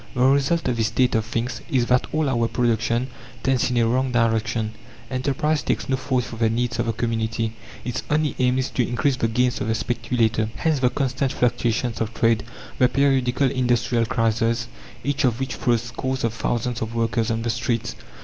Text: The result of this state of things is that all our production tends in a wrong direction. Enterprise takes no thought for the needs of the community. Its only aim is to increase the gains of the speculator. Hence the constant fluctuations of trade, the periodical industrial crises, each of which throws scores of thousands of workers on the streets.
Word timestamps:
The 0.15 0.21
result 0.25 0.67
of 0.67 0.77
this 0.77 0.87
state 0.87 1.13
of 1.13 1.25
things 1.25 1.61
is 1.69 1.85
that 1.85 2.07
all 2.11 2.27
our 2.27 2.47
production 2.47 3.05
tends 3.43 3.69
in 3.69 3.77
a 3.77 3.87
wrong 3.87 4.11
direction. 4.11 4.71
Enterprise 5.11 5.61
takes 5.61 5.87
no 5.87 5.95
thought 5.95 6.23
for 6.23 6.37
the 6.37 6.49
needs 6.49 6.79
of 6.79 6.87
the 6.87 6.91
community. 6.91 7.53
Its 7.85 8.01
only 8.09 8.33
aim 8.39 8.57
is 8.57 8.71
to 8.71 8.81
increase 8.87 9.17
the 9.17 9.27
gains 9.27 9.61
of 9.61 9.67
the 9.67 9.75
speculator. 9.75 10.49
Hence 10.55 10.79
the 10.79 10.89
constant 10.89 11.33
fluctuations 11.33 12.01
of 12.01 12.15
trade, 12.15 12.43
the 12.79 12.89
periodical 12.89 13.51
industrial 13.51 14.07
crises, 14.07 14.67
each 15.03 15.23
of 15.23 15.39
which 15.39 15.53
throws 15.57 15.83
scores 15.83 16.23
of 16.23 16.33
thousands 16.33 16.81
of 16.81 16.95
workers 16.95 17.29
on 17.29 17.43
the 17.43 17.51
streets. 17.51 17.93